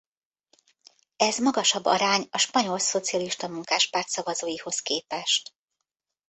Ez 1.15 1.37
magasabb 1.39 1.85
arány 1.85 2.27
a 2.31 2.37
Spanyol 2.37 2.79
Szocialista 2.79 3.47
Munkáspárt 3.47 4.07
szavazóihoz 4.07 4.79
képest. 4.79 5.53